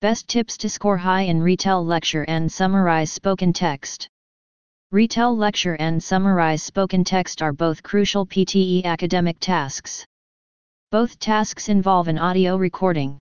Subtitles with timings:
[0.00, 4.08] Best tips to score high in retell lecture and summarize spoken text.
[4.90, 10.06] Retell lecture and summarize spoken text are both crucial PTE academic tasks.
[10.90, 13.18] Both tasks involve an audio recording.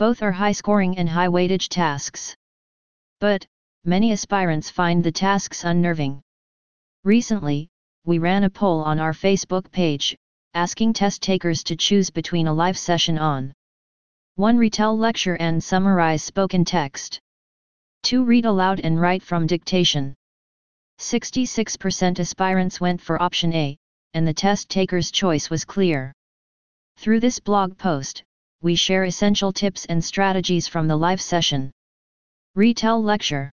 [0.00, 2.34] Both are high scoring and high weightage tasks.
[3.20, 3.46] But,
[3.84, 6.22] many aspirants find the tasks unnerving.
[7.04, 7.68] Recently,
[8.04, 10.16] we ran a poll on our Facebook page,
[10.54, 13.54] asking test takers to choose between a live session on
[14.36, 14.58] 1.
[14.58, 17.20] Retell lecture and summarize spoken text.
[18.02, 18.24] 2.
[18.24, 20.12] Read aloud and write from dictation.
[20.98, 23.76] 66% aspirants went for option A,
[24.12, 26.12] and the test taker's choice was clear.
[26.96, 28.24] Through this blog post,
[28.60, 31.70] we share essential tips and strategies from the live session.
[32.56, 33.52] Retell Lecture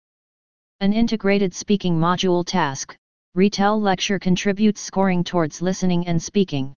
[0.81, 2.97] An integrated speaking module task,
[3.35, 6.73] Retell Lecture contributes scoring towards listening and speaking.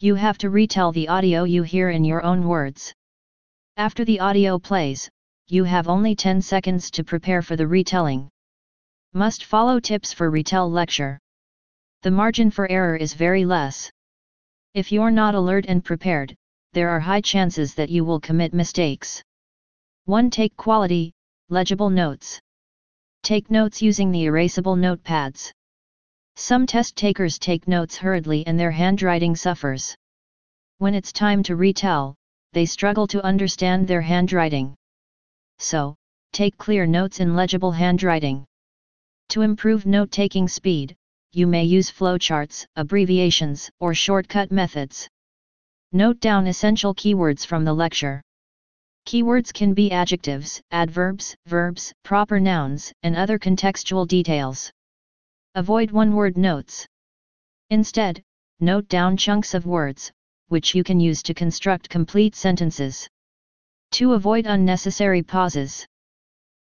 [0.00, 2.92] You have to retell the audio you hear in your own words.
[3.78, 5.08] After the audio plays,
[5.48, 8.28] you have only 10 seconds to prepare for the retelling.
[9.14, 11.18] Must follow tips for retell lecture.
[12.02, 13.90] The margin for error is very less.
[14.74, 16.34] If you're not alert and prepared,
[16.74, 19.22] there are high chances that you will commit mistakes.
[20.04, 20.28] 1.
[20.28, 21.14] Take quality,
[21.48, 22.38] legible notes.
[23.22, 25.50] Take notes using the erasable notepads.
[26.36, 29.96] Some test takers take notes hurriedly and their handwriting suffers.
[30.76, 32.16] When it's time to retell,
[32.52, 34.74] they struggle to understand their handwriting.
[35.58, 35.96] So,
[36.32, 38.44] take clear notes in legible handwriting.
[39.30, 40.94] To improve note-taking speed,
[41.32, 45.08] you may use flowcharts, abbreviations, or shortcut methods.
[45.92, 48.22] Note down essential keywords from the lecture.
[49.06, 54.70] Keywords can be adjectives, adverbs, verbs, proper nouns, and other contextual details.
[55.54, 56.86] Avoid one-word notes.
[57.70, 58.22] Instead,
[58.60, 60.12] note down chunks of words,
[60.52, 63.08] which you can use to construct complete sentences.
[63.92, 65.86] To avoid unnecessary pauses.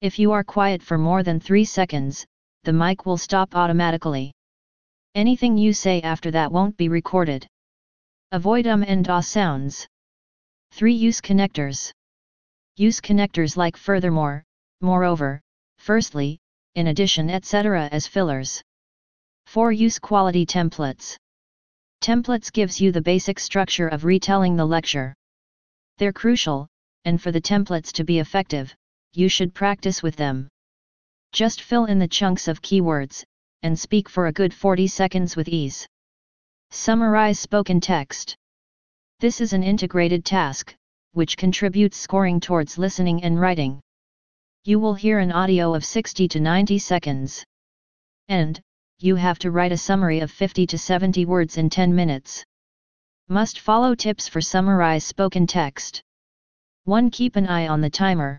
[0.00, 2.24] If you are quiet for more than 3 seconds,
[2.62, 4.32] the mic will stop automatically.
[5.14, 7.47] Anything you say after that won't be recorded.
[8.32, 9.86] Avoid um and ah sounds.
[10.72, 10.94] 3.
[10.94, 11.92] Use connectors.
[12.76, 14.44] Use connectors like furthermore,
[14.80, 15.42] moreover,
[15.76, 16.38] firstly,
[16.75, 17.91] in addition etc.
[17.92, 18.62] as fillers.
[19.44, 19.72] 4.
[19.72, 21.19] Use quality templates.
[22.04, 25.15] Templates gives you the basic structure of retelling the lecture.
[25.97, 26.69] They're crucial,
[27.06, 28.75] and for the templates to be effective,
[29.15, 30.48] you should practice with them.
[31.32, 33.25] Just fill in the chunks of keywords,
[33.62, 35.88] and speak for a good 40 seconds with ease.
[36.70, 38.36] Summarize spoken text.
[39.21, 40.76] This is an integrated task,
[41.12, 43.81] which contributes scoring towards listening and writing.
[44.65, 47.42] You will hear an audio of 60 to 90 seconds.
[48.28, 48.60] And,
[48.99, 52.44] you have to write a summary of 50 to 70 words in 10 minutes.
[53.28, 56.03] Must follow tips for summarize spoken text.
[56.84, 57.10] 1.
[57.10, 58.38] Keep an eye on the timer.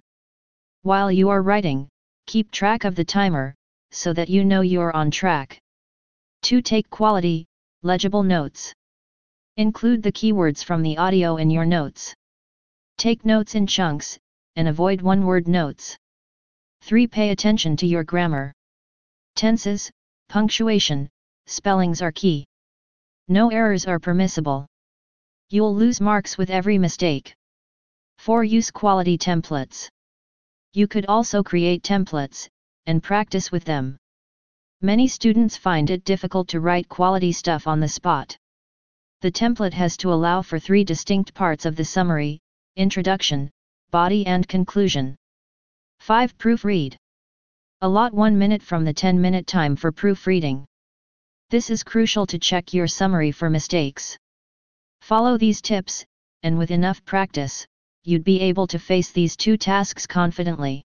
[0.84, 1.90] While you are writing,
[2.28, 3.54] Keep track of the timer,
[3.92, 5.60] so that you know you're on track.
[6.42, 6.60] 2.
[6.62, 7.46] Take quality,
[7.84, 8.74] legible notes.
[9.58, 12.16] Include the keywords from the audio in your notes.
[12.98, 14.18] Take notes in chunks,
[14.56, 15.96] and avoid one-word notes.
[16.82, 17.06] 3.
[17.06, 18.52] Pay attention to your grammar.
[19.36, 19.92] Tenses,
[20.30, 21.10] punctuation,
[21.48, 22.46] spellings are key.
[23.28, 24.68] No errors are permissible.
[25.50, 27.34] You'll lose marks with every mistake.
[28.18, 28.44] 4.
[28.44, 29.90] Use quality templates.
[30.74, 32.48] You could also create templates,
[32.86, 33.98] and practice with them.
[34.82, 38.38] Many students find it difficult to write quality stuff on the spot.
[39.22, 42.40] The template has to allow for three distinct parts of the summary,
[42.76, 43.50] introduction,
[43.90, 45.16] body and conclusion.
[46.00, 46.38] 5.
[46.38, 46.98] Proofread.
[47.86, 50.66] Allot 1 minute from the 10 minute time for proofreading.
[51.52, 54.18] This is crucial to check your summary for mistakes.
[55.02, 56.04] Follow these tips,
[56.42, 57.64] and with enough practice,
[58.04, 60.82] you'd be able to face these two tasks confidently.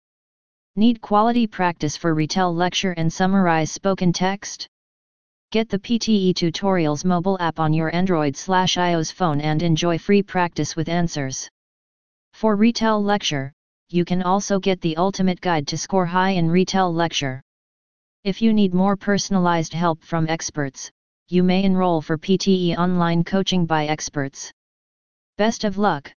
[0.77, 4.69] Need quality practice for retell lecture and summarize spoken text?
[5.51, 10.23] Get the PTE Tutorials mobile app on your Android slash iOS phone and enjoy free
[10.23, 11.49] practice with answers.
[12.31, 13.51] For retell lecture,
[13.89, 17.41] you can also get the ultimate guide to score high in retell lecture.
[18.23, 20.91] If you need more personalized help from experts,
[21.27, 24.51] you may enroll for PTE online coaching by experts.
[25.37, 26.11] Best of luck!